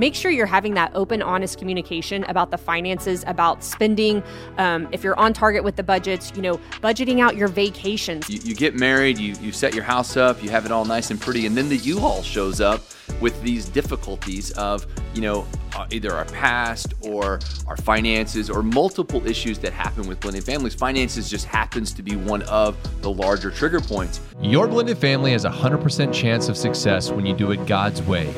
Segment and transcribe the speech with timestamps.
[0.00, 4.22] make sure you're having that open, honest communication about the finances, about spending.
[4.56, 8.28] Um, if you're on target with the budgets, you know, budgeting out your vacations.
[8.28, 11.10] You, you get married, you, you set your house up, you have it all nice
[11.10, 12.80] and pretty, and then the U-Haul shows up
[13.20, 19.24] with these difficulties of, you know, uh, either our past or our finances or multiple
[19.26, 20.74] issues that happen with blended families.
[20.74, 24.20] Finances just happens to be one of the larger trigger points.
[24.40, 28.32] Your blended family has a 100% chance of success when you do it God's way.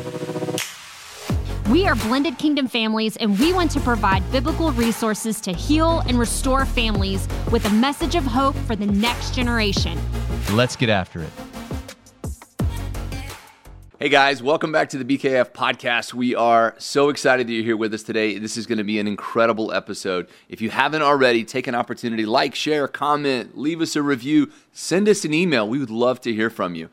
[1.73, 6.18] We are Blended Kingdom Families, and we want to provide biblical resources to heal and
[6.18, 9.99] restore families with a message of hope for the next generation.
[10.53, 11.30] Let's get after it.
[13.99, 16.13] Hey guys, welcome back to the BKF podcast.
[16.13, 18.36] We are so excited that you're here with us today.
[18.36, 20.29] This is going to be an incredible episode.
[20.50, 25.08] If you haven't already, take an opportunity, like, share, comment, leave us a review, send
[25.08, 25.66] us an email.
[25.66, 26.91] We would love to hear from you.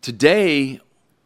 [0.00, 0.80] Today,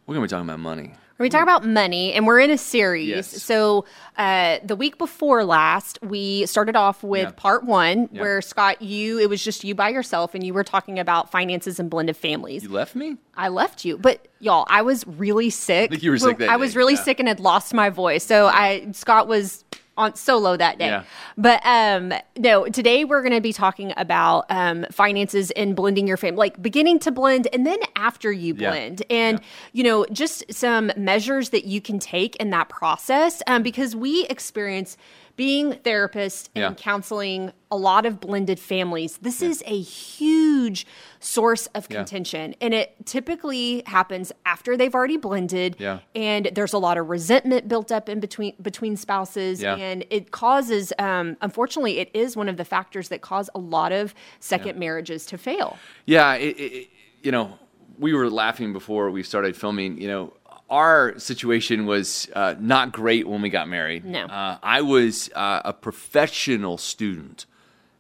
[0.05, 0.95] we're going to be talking about money.
[1.19, 3.09] We talk about money, and we're in a series.
[3.09, 3.43] Yes.
[3.43, 3.85] So
[4.17, 7.31] uh, the week before last, we started off with Yeah.
[7.33, 8.21] part one, Yeah.
[8.23, 11.81] where Scott, you it was just you by yourself, and you were talking about finances
[11.81, 12.63] and blended families.
[12.63, 13.17] You left me?
[13.37, 15.91] I left you, but y'all, I was really sick.
[15.91, 17.03] think you were sick that I was really yeah.
[17.03, 18.25] sick and had lost my voice.
[18.25, 19.65] So I Scott was
[19.99, 20.87] on solo that day.
[20.87, 21.05] Yeah.
[21.37, 26.17] But um no, today we're going to be talking about um finances and blending your
[26.17, 28.71] family, like beginning to blend and then after you Yeah.
[28.71, 29.03] blend.
[29.11, 29.41] And
[29.73, 34.25] you know, just some measures that you can take in that process um because we
[34.27, 34.97] experience
[35.39, 36.75] being therapists and Yeah.
[36.75, 39.19] counseling a lot of blended families.
[39.19, 40.85] This is a huge
[41.21, 41.99] source of Yeah.
[41.99, 46.01] contention and it typically happens after they've already blended Yeah.
[46.17, 49.77] and there's a lot of resentment built up in between between spouses Yeah.
[49.77, 53.93] and it causes um, unfortunately it is one of the factors that cause a lot
[53.93, 56.89] of second marriages to fail Yeah, it, it-
[57.23, 57.59] you know,
[57.99, 60.01] we were laughing before we started filming.
[60.01, 60.33] You know,
[60.71, 64.05] our situation was uh, not great when we got married.
[64.05, 64.25] No.
[64.27, 67.47] uh, I was uh, a professional student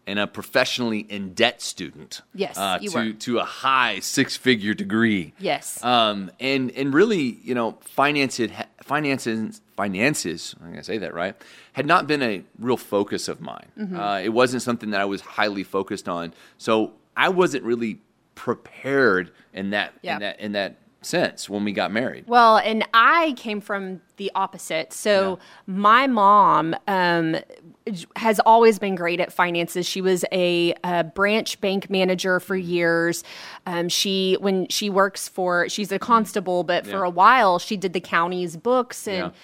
[0.07, 2.23] and a professionally in debt student.
[2.35, 3.13] Yes, uh, you to were.
[3.13, 5.35] to a high six figure degree.
[5.39, 5.83] Yes.
[5.85, 8.51] Um, and and really, you know, finances,
[8.83, 10.55] finances finances.
[10.63, 11.35] I'm gonna say that right.
[11.75, 13.69] Had not been a real focus of mine.
[13.79, 13.99] Mm-hmm.
[14.01, 16.33] Uh, it wasn't something that I was highly focused on.
[16.57, 18.01] So I wasn't really
[18.35, 20.15] prepared in that Yeah.
[20.15, 22.25] in that in that sense when we got married.
[22.27, 24.93] Well, and I came from the opposite.
[24.93, 27.37] So my mom um,
[28.17, 29.87] has always been great at finances.
[29.87, 33.23] She was a, a branch bank manager for years.
[33.67, 37.93] Um, she when she works for she's a constable, but for a while she did
[37.93, 39.33] the county's books and.
[39.33, 39.41] Yeah.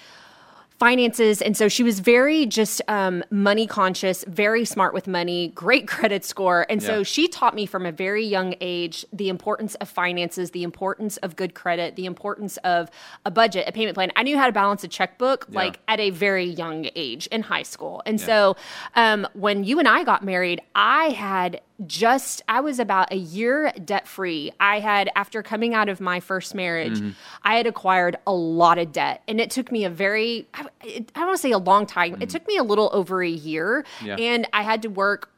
[0.85, 1.41] Finances.
[1.41, 6.27] And so she was very just um, money conscious very smart with money great credit
[6.27, 6.67] score.
[6.69, 10.63] And so she taught me from a very young age the importance of finances the
[10.63, 12.91] importance of good credit the importance of
[13.25, 14.11] a budget a payment plan.
[14.15, 15.59] I knew how to balance a checkbook Yeah.
[15.63, 18.03] like at a very young age in high school.
[18.05, 18.57] And so
[18.95, 23.73] um, when you and i got married i had just i was about a year
[23.85, 27.11] debt free i had after coming out of my first marriage Mm-hmm.
[27.43, 30.99] i had acquired a lot of debt and it took me a very i, I
[31.15, 33.85] don't want to say a long time it took me a little over a year
[33.99, 34.07] Mm-hmm.
[34.07, 34.17] Yeah.
[34.19, 35.31] and i had to work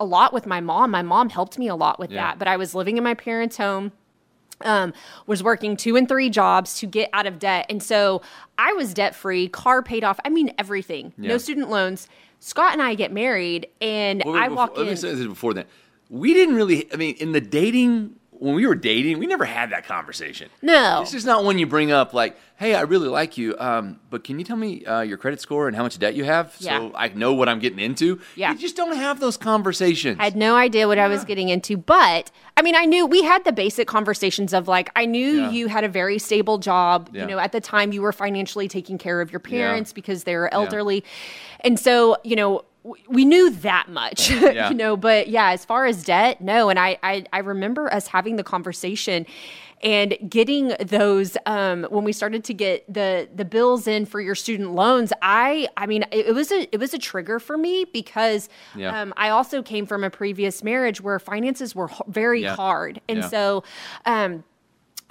[0.00, 2.22] a lot with my mom my mom helped me a lot with Yeah.
[2.32, 3.92] that but i was living in my parents home
[4.62, 4.94] um,
[5.26, 7.66] was working two and three jobs to get out of debt.
[7.68, 8.22] And so
[8.56, 10.18] I was debt free, car paid off.
[10.24, 11.12] I mean, everything.
[11.18, 11.28] Yeah.
[11.28, 12.08] No student loans.
[12.40, 14.96] Scott and I get married, and Well, I before- walk let me in.
[14.96, 15.66] say this before that.
[16.08, 16.88] We didn't really.
[16.92, 20.48] I mean, in the dating when we were dating, we never had that conversation.
[20.62, 21.00] No.
[21.00, 24.24] This is not one you bring up like, "Hey, I really like you, um, but
[24.24, 26.78] can you tell me uh, your credit score and how much debt you have Yeah.
[26.78, 28.52] so I know what I'm getting into?" Yeah.
[28.52, 30.18] You just don't have those conversations.
[30.20, 33.22] I had no idea what I was getting into, but I mean, I knew we
[33.22, 35.50] had the basic conversations of like, I knew Yeah.
[35.50, 37.10] you had a very stable job.
[37.12, 37.22] Yeah.
[37.22, 40.36] You know, at the time you were financially taking care of your parents because they
[40.36, 41.04] were elderly.
[41.60, 42.62] And so, you know,
[43.08, 44.68] we knew that much, Yeah.
[44.68, 46.68] you know, but yeah, as far as debt, no.
[46.68, 49.26] And I, I, I remember us having the conversation
[49.82, 54.34] and getting those um, when we started to get the the bills in for your
[54.34, 57.84] student loans i i mean it, it was a it was a trigger for me
[57.92, 58.98] because Yeah.
[59.02, 62.56] um, i also came from a previous marriage where finances were very Yeah.
[62.56, 63.64] hard and so
[64.06, 64.44] um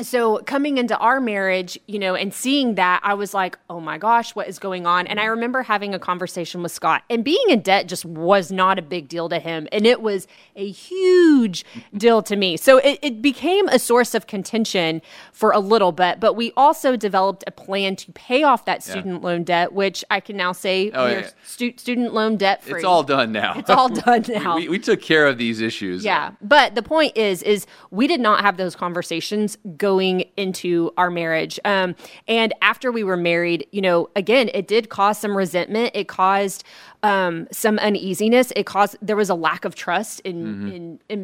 [0.01, 3.97] so coming into our marriage, you know, and seeing that, I was like, oh my
[3.97, 5.07] gosh, what is going on?
[5.07, 8.77] And I remember having a conversation with Scott, and being in debt just was not
[8.77, 9.69] a big deal to him.
[9.71, 11.63] And it was a huge
[11.95, 12.57] deal to me.
[12.57, 15.01] So it, it became a source of contention
[15.31, 16.19] for a little bit.
[16.19, 20.19] But we also developed a plan to pay off that student loan debt, which I
[20.19, 21.29] can now say Oh, we're yeah, yeah.
[21.45, 22.75] stu- student loan debt free.
[22.75, 23.53] It's all done now.
[23.57, 24.55] It's all done now.
[24.57, 26.03] we, we took care of these issues.
[26.03, 31.11] Yeah, but the point is, is we did not have those conversations going into our
[31.11, 31.55] marriage.
[31.63, 31.95] Um,
[32.27, 35.91] and after we were married, you know, again, it did cause some resentment.
[35.93, 36.63] It caused
[37.03, 38.47] um, some uneasiness.
[38.55, 40.67] It caused there was a lack of trust in Mm-hmm.
[40.77, 41.19] in, in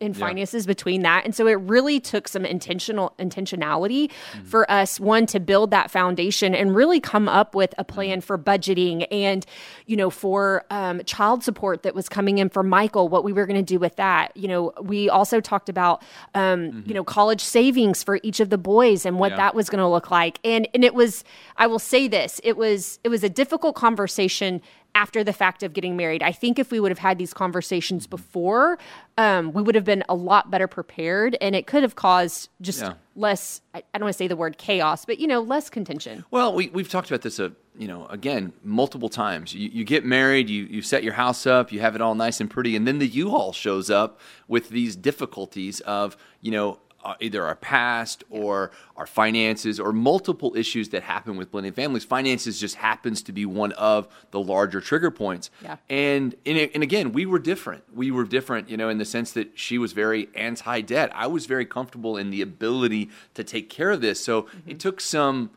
[0.00, 4.44] in finances between that and so it really took some intentional intentionality Mm-hmm.
[4.46, 8.26] for us one to build that foundation and really come up with a plan Mm-hmm.
[8.26, 9.44] for budgeting and
[9.86, 13.46] you know for um, child support that was coming in for michael what we were
[13.46, 16.02] going to do with that you know we also talked about
[16.34, 19.38] um, you know college savings for each of the boys and what Mm-hmm.
[19.40, 19.46] Yeah.
[19.46, 21.24] that was going to look like and and it was
[21.56, 24.60] i will say this it was it was a difficult conversation
[24.96, 26.22] after the fact of getting married.
[26.22, 28.78] I think if we would have had these conversations before,
[29.18, 32.80] um, we would have been a lot better prepared, and it could have caused just
[32.80, 32.94] Yeah.
[33.14, 33.60] less.
[33.74, 36.24] I, I don't want to say the word chaos, but you know, less contention.
[36.30, 39.54] Well, we, we've talked about this, uh, you know, again, multiple times.
[39.54, 42.40] You, you get married, you, you set your house up, you have it all nice
[42.40, 44.18] and pretty, and then the U-Haul shows up
[44.48, 46.78] with these difficulties of, you know,
[47.20, 52.04] either our past or our finances or multiple issues that happen with blended families.
[52.04, 55.50] Finances just happens to be one of the larger trigger points.
[55.62, 55.76] Yeah.
[55.88, 57.84] And and, and again, we were different.
[57.94, 61.10] We were different, you know, in the sense that she was very anti-debt.
[61.14, 64.22] I was very comfortable in the ability to take care of this.
[64.22, 65.50] So it took some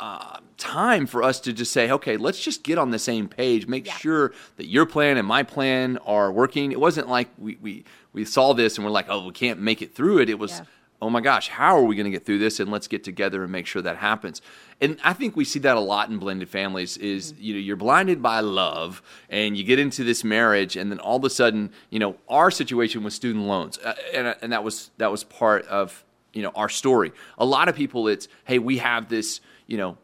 [0.00, 3.66] uh, time for us to just say, okay, let's just get on the same page,
[3.66, 3.94] make Yeah.
[3.96, 6.70] sure that your plan and my plan are working.
[6.70, 9.82] It wasn't like we, we, we saw this and we're like, oh, we can't make
[9.82, 10.30] it through it.
[10.30, 10.64] It was, Yeah.
[11.00, 12.58] Oh my gosh, how are we going to get through this?
[12.58, 14.42] And let's get together and make sure that happens.
[14.80, 17.76] And I think we see that a lot in blended families is, you know, you're
[17.76, 21.70] blinded by love and you get into this marriage and then all of a sudden,
[21.90, 23.78] you know, our situation was student loans.
[23.78, 27.12] Uh, and, and that was, that was part of, you know, our story.
[27.38, 29.98] A lot of people, it's, hey, we have this, you know,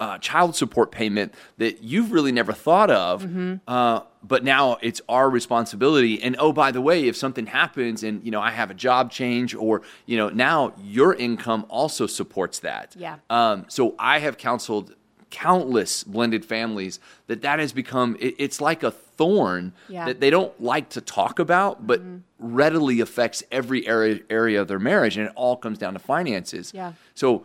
[0.00, 3.26] uh, child support payment that you've really never thought of,
[3.66, 6.22] uh, but now it's our responsibility.
[6.22, 9.10] And oh, by the way, if something happens and you know I have a job
[9.10, 12.94] change, or you know now your income also supports that.
[12.96, 13.16] Yeah.
[13.28, 14.94] Um, so I have counseled
[15.30, 20.06] countless blended families that that has become it, it's like a thorn Yeah.
[20.06, 22.00] that they don't like to talk about, but
[22.38, 26.72] readily affects every area area of their marriage, and it all comes down to finances.
[26.74, 26.92] Yeah.
[27.14, 27.44] So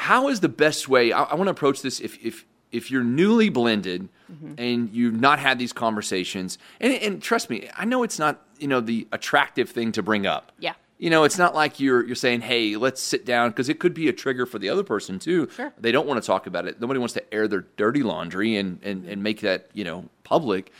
[0.00, 3.04] how is the best way i, I want to approach this if if if you're
[3.04, 4.54] newly blended mm-hmm.
[4.56, 8.68] and you've not had these conversations and, and trust me i know it's not you
[8.68, 10.52] know the attractive thing to bring up.
[10.58, 10.74] Yeah.
[10.98, 13.94] you know it's not like you're you're saying hey let's sit down because it could
[13.94, 15.48] be a trigger for the other person too.
[15.56, 15.72] Sure.
[15.78, 16.80] they don't want to talk about it.
[16.80, 19.12] Nobody wants to air their dirty laundry and and, mm-hmm.
[19.12, 20.72] and make that you know public.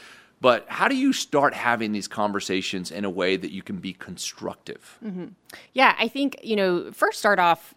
[0.43, 3.93] But how do you start having these conversations in a way that you can be
[3.93, 4.99] constructive?
[5.05, 5.27] Mm-hmm.
[5.75, 7.75] Yeah, I think, you know, first start off,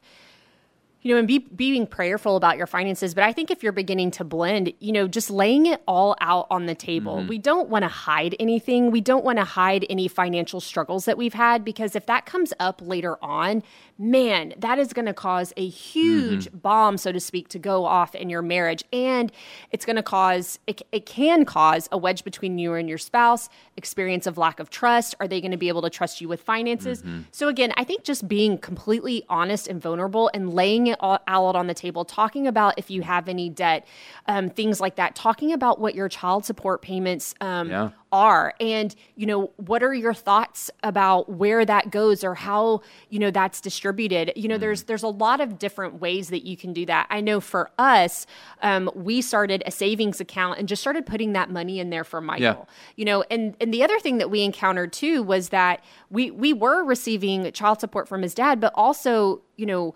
[1.03, 3.13] you know, and be being prayerful about your finances.
[3.13, 6.47] But I think if you're beginning to blend, you know, just laying it all out
[6.49, 7.17] on the table.
[7.17, 7.27] Mm-hmm.
[7.27, 8.89] We don't want to hide anything.
[8.89, 12.53] We don't want to hide any financial struggles that we've had because if that comes
[12.59, 13.63] up later on,
[13.97, 16.57] man, that is going to cause a huge mm-hmm.
[16.59, 18.83] bomb, so to speak, to go off in your marriage.
[18.93, 19.31] And
[19.71, 23.49] it's going to cause, it, it can cause a wedge between you and your spouse,
[23.75, 25.15] experience of lack of trust.
[25.19, 27.01] Are they going to be able to trust you with finances?
[27.01, 27.21] Mm-hmm.
[27.31, 31.55] So, again, I think just being completely honest and vulnerable and laying it all out
[31.55, 33.85] on the table, talking about if you have any debt,
[34.27, 37.89] um, things like that, talking about what your child support payments um, Yeah.
[38.11, 38.53] are.
[38.59, 43.31] And you know what are your thoughts about where that goes or how you know
[43.31, 44.33] that's distributed?
[44.35, 47.07] You know there's there's a lot of different ways that you can do that.
[47.09, 48.25] I know for us
[48.61, 52.21] um, we started a savings account and just started putting that money in there for
[52.21, 52.67] michael.
[52.95, 56.53] You know and and the other thing that we encountered too was that we we
[56.53, 59.93] were receiving child support from his dad but also you know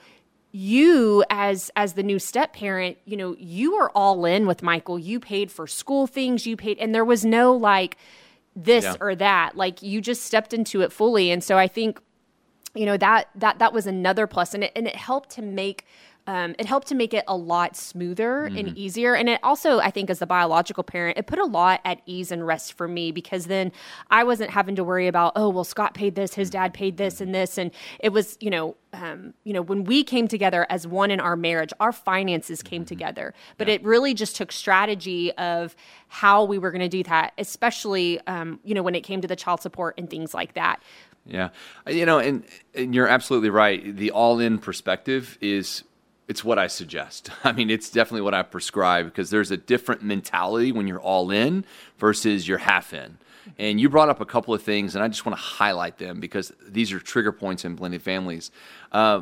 [0.58, 4.98] you as as the new step parent you know you were all in with michael.
[4.98, 6.48] You paid for school things.
[6.48, 7.96] You paid and there was no like
[8.56, 8.96] this Yeah.
[9.00, 9.56] or that.
[9.56, 11.30] Like you just stepped into it fully.
[11.32, 12.02] And so i think
[12.74, 14.54] you know that that that was another plus.
[14.56, 15.86] And it, and it helped to make
[16.28, 18.58] um, it helped to make it a lot smoother Mm-hmm.
[18.58, 19.16] and easier.
[19.16, 22.32] And it also i think as the biological parent it put a lot at ease
[22.32, 23.72] and rest for me because then
[24.12, 27.22] i wasn't having to worry about oh well scott paid this his dad paid this
[27.22, 27.58] and this.
[27.58, 31.20] And it was you know um, you know when we came together as one in
[31.20, 32.88] our marriage our finances came Mm-hmm.
[32.88, 33.34] together.
[33.58, 35.76] But it really just took strategy of
[36.10, 39.28] how we were going to do that especially um, you know when it came to
[39.28, 40.82] the child support and things like that.
[41.26, 41.50] Yeah,
[41.88, 43.96] you know, and, and you're absolutely right.
[43.98, 45.84] The all-in perspective is
[46.28, 47.30] it's what I suggest.
[47.44, 51.32] I mean, it's definitely what I prescribe because there's a different mentality when you're all
[51.32, 51.66] in
[51.98, 53.18] versus you're half in.
[53.58, 56.20] And you brought up a couple of things, and I just want to highlight them
[56.20, 58.52] because these are trigger points in blended families.
[58.92, 59.22] Uh,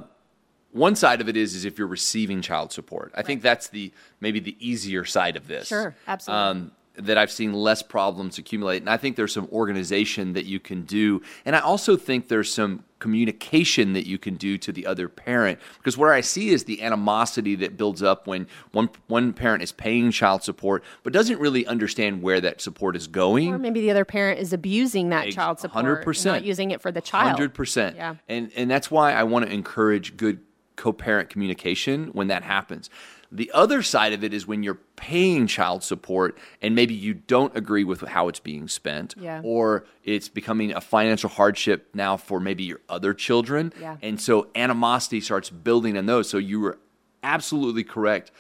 [0.72, 3.14] one side of it is is if you're receiving child support.
[3.16, 5.68] I think that's the maybe the easier side of this.
[5.68, 6.44] Sure, absolutely.
[6.44, 8.82] Um, that I've seen less problems accumulate.
[8.82, 11.22] And I think there's some organization that you can do.
[11.46, 15.60] And I also think there's some communication that you can do to the other parent
[15.78, 19.72] because what I see is the animosity that builds up when one one parent is
[19.72, 23.54] paying child support but doesn't really understand where that support is going.
[23.54, 26.26] Or maybe the other parent is abusing that child support, 100%.
[26.26, 27.30] not using it for the child.
[27.30, 27.96] Hundred percent.
[27.96, 28.16] Yeah.
[28.30, 30.40] And and that's why I want to encourage good
[30.76, 32.90] co-parent communication when that happens.
[33.36, 37.56] The other side of it is when you're paying child support and maybe you don't
[37.56, 39.42] agree with how it's being spent, Yeah.
[39.44, 43.74] or it's becoming a financial hardship now for maybe your other children.
[43.80, 43.98] Yeah.
[44.02, 46.30] And so animosity starts building in those.
[46.30, 46.78] So you were
[47.24, 48.32] absolutely correct.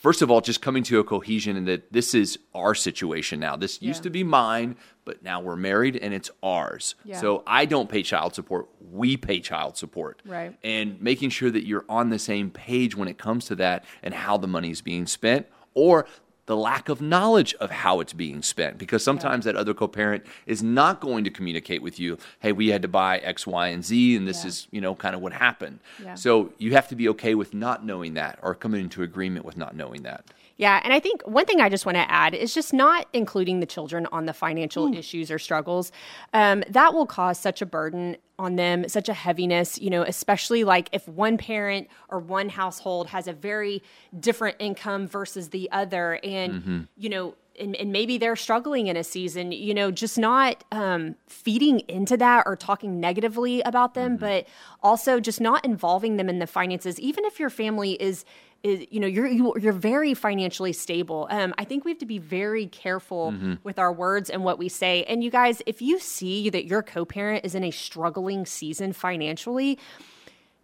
[0.00, 3.54] First of all, just coming to a cohesion in that this is our situation now.
[3.56, 6.94] This used to be mine, but now we're married and it's ours.
[7.04, 7.20] Yeah.
[7.20, 8.68] So I don't pay child support.
[8.80, 10.22] We pay child support.
[10.24, 10.56] Right.
[10.64, 14.14] And making sure that you're on the same page when it comes to that and
[14.14, 16.06] how the money is being spent or
[16.50, 20.64] the lack of knowledge of how it's being spent because sometimes that other co-parent is
[20.64, 24.16] not going to communicate with you hey we had to buy x y and z
[24.16, 24.48] and this Yeah.
[24.48, 26.16] is you know kind of what happened Yeah.
[26.16, 29.56] so you have to be okay with not knowing that or coming into agreement with
[29.56, 30.24] not knowing that
[30.56, 33.60] Yeah, and I think one thing I just want to add is just not including
[33.60, 35.90] the children on the financial issues or struggles.
[36.34, 40.64] Um, that will cause such a burden on them, such a heaviness, you know, especially
[40.64, 43.82] like if one parent or one household has a very
[44.18, 46.18] different income versus the other.
[46.24, 46.80] And, mm-hmm.
[46.96, 51.14] you know, and, and maybe they're struggling in a season, you know, just not um,
[51.26, 54.46] feeding into that or talking negatively about them, but
[54.82, 58.24] also just not involving them in the finances, even if your family is
[58.62, 62.04] is you know you're you, you're very financially stable um, i think we have to
[62.04, 63.32] be very careful
[63.64, 65.02] with our words and what we say.
[65.04, 69.78] And you guys if you see that your co-parent is in a struggling season financially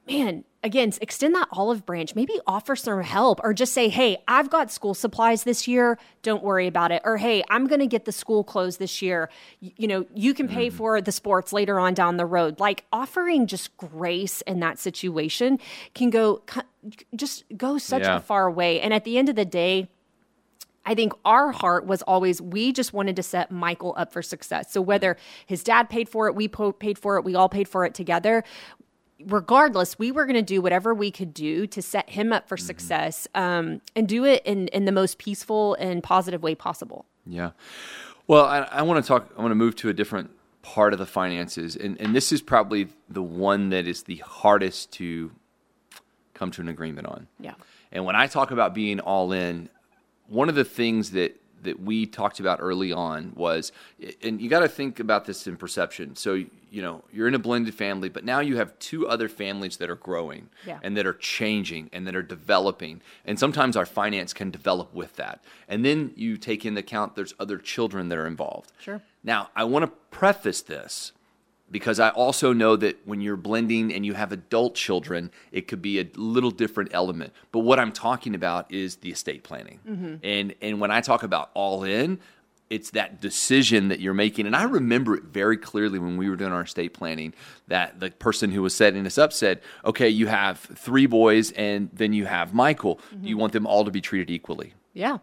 [0.07, 2.15] man again extend that olive branch.
[2.15, 5.99] Maybe offer some help or just say hey i've got school supplies this year.
[6.23, 7.03] Don't worry about it.
[7.05, 9.31] Or hey i'm going to get the school clothes this year.
[9.63, 10.77] Y- you know you can pay mm-hmm.
[10.77, 12.61] for the sports later on down the road.
[12.61, 15.59] Like offering just grace in that situation
[15.95, 16.43] can go
[17.15, 18.17] just go such Yeah.
[18.17, 18.81] a far way.
[18.81, 19.89] And at the end of the day
[20.87, 24.73] I think our heart was always we just wanted to set Michael up for success.
[24.73, 25.45] So whether mm-hmm.
[25.47, 27.93] his dad paid for it, we po- paid for it, we all paid for it
[27.93, 28.45] together.
[29.25, 32.57] Regardless, we were going to do whatever we could do to set him up for
[32.57, 37.07] success um, and do it in, in the most peaceful and positive way possible.
[37.25, 37.53] Yeah.
[38.27, 39.33] Well, I, I want to talk.
[39.37, 40.31] I want to move to a different
[40.63, 44.93] part of the finances, and and this is probably the one that is the hardest
[44.93, 45.31] to
[46.35, 47.29] come to an agreement on.
[47.41, 47.55] Yeah.
[47.93, 49.69] And when I talk about being all in,
[50.29, 53.73] one of the things that that we talked about early on was,
[54.23, 56.15] and you got to think about this in perception.
[56.17, 56.35] So
[56.71, 59.89] you know you're in a blended family, but now you have two other families that
[59.91, 60.79] are growing Yeah.
[60.83, 63.01] and that are changing and that are developing.
[63.25, 65.43] And sometimes our finance can develop with that.
[65.69, 68.73] And then you take into account there's other children that are involved.
[68.79, 69.01] Sure.
[69.25, 71.13] Now I want to preface this
[71.71, 75.83] because I also know that when you're blending and you have adult children, it could
[75.83, 77.33] be a little different element.
[77.51, 79.81] But what I'm talking about is the estate planning.
[79.89, 80.15] Mm-hmm.
[80.23, 82.21] And and when I talk about all in,
[82.71, 84.47] it's that decision that you're making.
[84.47, 87.35] And I remember it very clearly when we were doing our estate planning
[87.69, 91.91] that the person who was setting us up said, "Okay, you have three boys and
[91.93, 92.95] then you have Michael.
[93.11, 93.41] Do you mm-hmm.
[93.41, 95.19] want them all to be treated equally?" Yeah.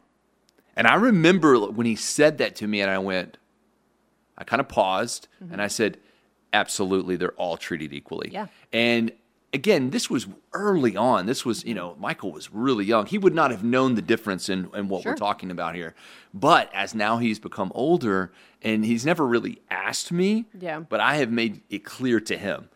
[0.76, 3.38] And I remember when he said that to me, and I went,
[4.38, 5.54] I kind of paused mm-hmm.
[5.54, 6.00] and I said,
[6.53, 8.29] absolutely, they're all treated equally.
[8.31, 8.48] Yeah.
[8.72, 9.12] And
[9.51, 11.25] again, this was early on.
[11.25, 13.05] This was, you know, Michael was really young.
[13.05, 15.12] He would not have known the difference in, in what Sure.
[15.12, 15.93] we're talking about here.
[16.33, 18.31] But as now he's become older
[18.62, 20.79] and he's never really asked me, Yeah.
[20.79, 22.69] but I have made it clear to him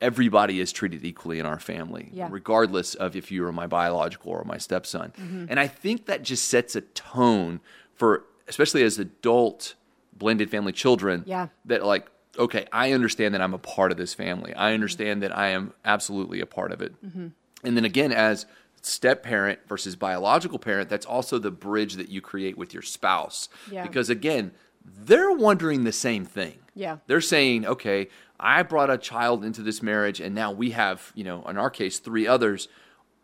[0.00, 2.28] everybody is treated equally in our family, Yeah.
[2.30, 5.12] regardless of if you are my biological or my stepson.
[5.18, 5.46] Mm-hmm.
[5.48, 7.60] And I think that just sets a tone
[7.94, 9.74] for, especially as adult
[10.14, 11.48] blended family children, Yeah.
[11.64, 12.08] that like,
[12.38, 14.54] okay, I understand that I'm a part of this family.
[14.54, 16.94] I understand that I am absolutely a part of it.
[17.04, 17.28] Mm-hmm.
[17.64, 18.46] And then again, as
[18.82, 23.48] step parent versus biological parent, that's also the bridge that you create with your spouse.
[23.70, 23.82] Yeah.
[23.82, 24.52] Because again,
[24.84, 26.58] they're wondering the same thing.
[26.74, 26.98] Yeah.
[27.06, 31.24] They're saying, okay, I brought a child into this marriage and now we have, you
[31.24, 32.68] know, in our case, three others.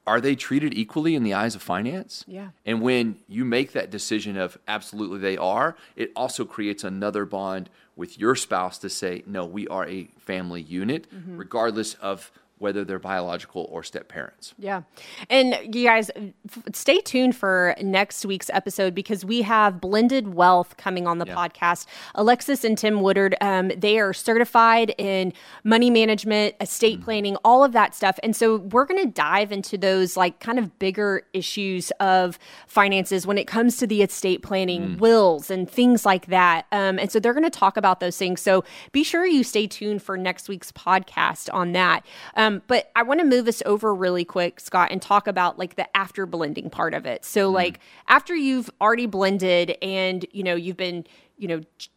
[0.04, 2.25] Are they treated equally in the eyes of finance?
[2.26, 2.49] Yeah.
[2.66, 7.71] And when you make that decision of absolutely they are, it also creates another bond
[7.96, 11.37] with your spouse to say, no, we are a family unit, Mm-hmm.
[11.37, 12.30] regardless of
[12.62, 14.54] whether they're biological or step parents.
[14.59, 14.83] Yeah.
[15.28, 20.76] And you guys, f- stay tuned for next week's episode because we have Blended Wealth
[20.76, 21.35] coming on the Yeah.
[21.35, 21.87] podcast.
[22.14, 25.33] Alexis and Tim Woodard, um, they are certified in
[25.64, 27.04] money management, estate Mm-hmm.
[27.04, 28.19] planning, all of that stuff.
[28.23, 32.38] And so we're going to dive into those like kind of bigger issues of
[32.69, 34.99] finances when it comes to the estate planning, Mm.
[34.99, 36.66] wills, and things like that.
[36.71, 38.40] Um, and so they're going to talk about those things.
[38.40, 42.04] So be sure you stay tuned for next week's podcast on that.
[42.37, 45.76] Um, but I want to move us over really quick, Scott, and talk about like
[45.76, 47.25] the after blending part of it.
[47.25, 47.78] So, like
[48.09, 51.06] after you've already blended and you know you've been,
[51.38, 51.61] you know.
[51.78, 51.90] ch-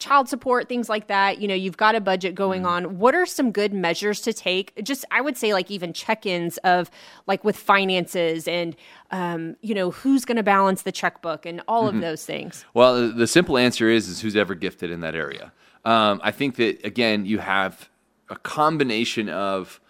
[0.00, 3.26] child support things like that you know you've got a budget going on what are
[3.26, 6.88] some good measures to take just i would say like even check-ins of
[7.26, 8.76] like with finances and
[9.10, 13.08] um, you know who's going to balance the checkbook and all of those things Well,
[13.08, 15.52] the- the simple answer is is who's ever gifted in that area.
[15.84, 17.88] Um, I think that again, you have
[18.28, 19.80] a combination of,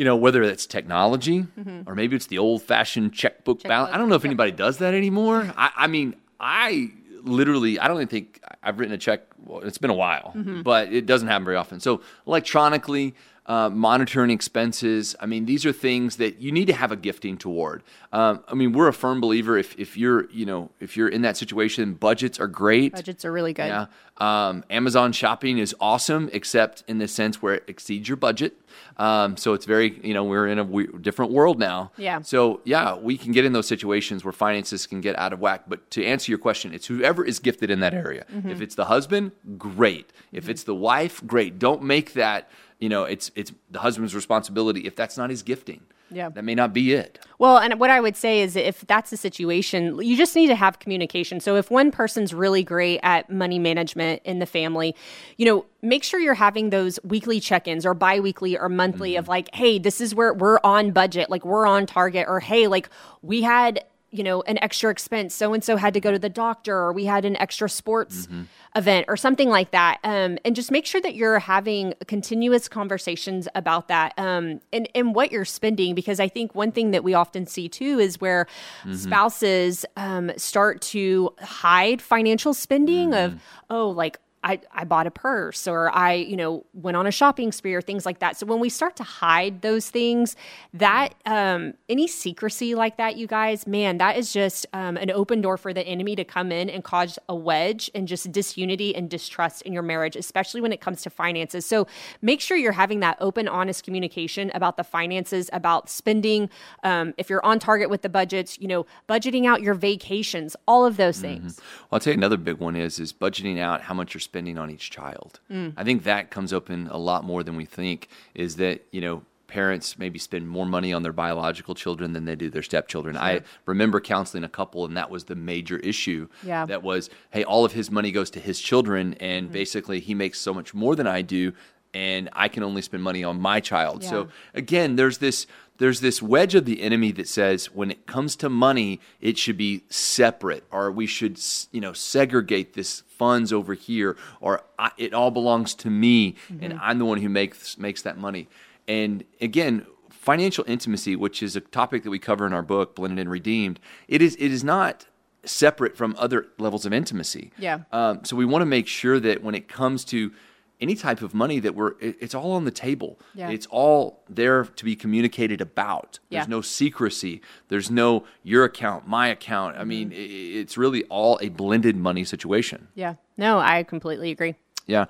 [0.00, 1.82] you know, whether it's technology mm-hmm.
[1.86, 3.94] or maybe it's the old-fashioned checkbook, balance.
[3.94, 5.52] I don't know if anybody does that anymore.
[5.58, 6.92] I, I mean, I
[7.22, 9.24] literally, I don't even think I've written a check.
[9.44, 10.62] Well, it's been a while, mm-hmm.
[10.62, 11.80] but it doesn't happen very often.
[11.80, 13.14] So electronically.
[13.50, 15.16] Uh, monitoring expenses.
[15.18, 17.82] I mean, these are things that you need to have a gifting toward.
[18.12, 19.58] Um, I mean, we're a firm believer.
[19.58, 22.92] If if you're you know if you're in that situation, budgets are great.
[22.92, 23.86] budgets are really good Yeah.
[24.18, 28.52] Um, Amazon shopping is awesome, except in the sense where it exceeds your budget.
[28.98, 31.90] Um, so it's very, you know, we're in a we- different world now.
[31.96, 32.20] Yeah.
[32.20, 35.64] So yeah, we can get in those situations where finances can get out of whack.
[35.66, 38.26] But to answer your question, it's whoever is gifted in that area.
[38.32, 38.50] Mm-hmm.
[38.50, 40.12] If it's the husband, great.
[40.30, 41.58] If it's the wife, great.
[41.58, 42.48] Don't make that,
[42.80, 44.86] you know, it's it's the husband's responsibility.
[44.86, 46.30] If that's not his gifting, Yeah.
[46.30, 47.20] that may not be it.
[47.38, 50.54] Well, and what I would say is if that's the situation, you just need to
[50.54, 51.40] have communication.
[51.40, 54.96] So if one person's really great at money management in the family,
[55.36, 59.30] you know, make sure you're having those weekly check-ins or bi-weekly or monthly of mm-hmm.
[59.30, 62.88] like, hey, this is where we're on budget, like we're on target, or hey, like
[63.22, 65.34] we had you know, an extra expense.
[65.34, 68.26] So and so had to go to the doctor, or we had an extra sports
[68.74, 69.98] event, or something like that.
[70.04, 75.14] Um, and just make sure that you're having continuous conversations about that um, and, and
[75.14, 75.94] what you're spending.
[75.94, 78.46] Because I think one thing that we often see too is where
[78.94, 83.40] spouses um, start to hide financial spending of,
[83.70, 87.52] oh, like, I, I bought a purse or I, you know, went on a shopping
[87.52, 88.36] spree or things like that.
[88.38, 90.34] So when we start to hide those things,
[90.72, 95.40] that um, any secrecy like that, you guys, man, that is just um, an open
[95.42, 99.10] door for the enemy to come in and cause a wedge and just disunity and
[99.10, 101.66] distrust in your marriage, especially when it comes to finances.
[101.66, 101.86] So
[102.22, 106.48] make sure you're having that open, honest communication about the finances, about spending.
[106.82, 110.86] Um, if you're on target with the budgets, you know, budgeting out your vacations, all
[110.86, 111.58] of those things.
[111.58, 114.58] Well, I'll tell you another big one is is budgeting out how much you're spending
[114.58, 115.40] on each child.
[115.50, 115.74] Mm.
[115.76, 118.08] I think that comes up in a lot more than we think.
[118.34, 122.36] Is that you know parents maybe spend more money on their biological children than they
[122.36, 123.16] do their stepchildren.
[123.16, 126.28] I remember counseling a couple, and that was the major issue.
[126.44, 126.64] Yeah.
[126.66, 129.52] that was hey, all of his money goes to his children, and mm.
[129.52, 131.52] basically he makes so much more than I do.
[131.92, 134.02] And I can only spend money on my child.
[134.02, 134.10] Yeah.
[134.10, 135.46] So again, there's this
[135.78, 139.56] there's this wedge of the enemy that says when it comes to money, it should
[139.56, 141.40] be separate, or we should
[141.72, 146.78] you know segregate this funds over here, or I, it all belongs to me, and
[146.80, 148.48] I'm the one who makes makes that money.
[148.86, 153.18] And again, financial intimacy, which is a topic that we cover in our book, Blended
[153.18, 155.06] and Redeemed, it is it is not
[155.44, 157.52] separate from other levels of intimacy.
[157.58, 157.80] Yeah.
[157.90, 160.32] Um, so we want to make sure that when it comes to
[160.80, 163.50] any type of money that we're it- it's all on the table Yeah.
[163.50, 166.50] it's all there to be communicated about there's Yeah.
[166.50, 170.16] no secrecy there's no your account my account i mean i
[170.60, 173.14] it's really all a blended money situation Yeah.
[173.36, 174.54] No, I completely agree.
[174.86, 175.06] yeah.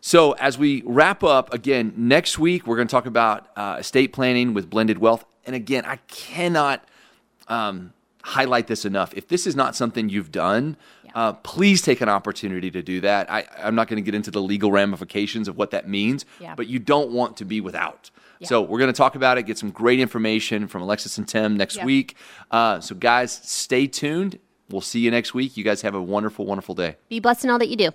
[0.00, 4.12] So as we wrap up again next week, we're going to talk about uh, estate
[4.12, 5.24] planning with blended wealth.
[5.44, 6.84] And again, I cannot
[7.48, 9.12] um, highlight this enough.
[9.14, 10.76] If this is not something you've done,
[11.14, 13.30] uh, please take an opportunity to do that.
[13.30, 16.54] I, I'm not going to get into the legal ramifications of what that means, Yeah.
[16.54, 18.10] but you don't want to be without.
[18.44, 21.56] So we're going to talk about it, get some great information from Alexis and Tim
[21.56, 21.84] next Yeah.
[21.84, 22.14] week.
[22.52, 24.38] Uh, so guys, stay tuned.
[24.70, 25.56] We'll see you next week.
[25.56, 26.96] You guys have a wonderful, wonderful day.
[27.08, 27.90] Be blessed in all that you do.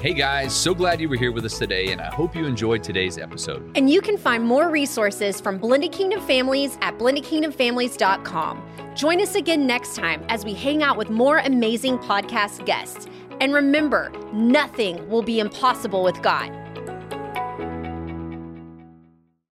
[0.00, 2.84] Hey guys, so glad you were here with us today, and I hope you enjoyed
[2.84, 3.68] today's episode.
[3.76, 8.62] And you can find more resources from Blended Kingdom Families at blendedkingdomfamilies.com.
[8.94, 13.08] Join us again next time as we hang out with more amazing podcast guests.
[13.40, 16.52] And remember, nothing will be impossible with God.